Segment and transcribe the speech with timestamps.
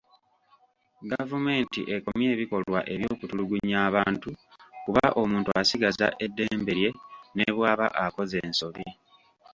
[1.11, 4.29] Gavumenti ekomye ebikolwa eby'okutulugunya abantu
[4.83, 6.89] kuba omuntu asigaza eddembe lye
[7.35, 8.85] ne bw'aba akoze ensobi.